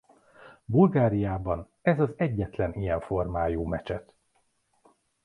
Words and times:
Bulgáriában 0.65 1.69
ez 1.81 1.99
az 1.99 2.13
egyetlen 2.15 2.73
ilyen 2.73 2.99
formájú 3.01 3.63
mecset. 3.63 4.13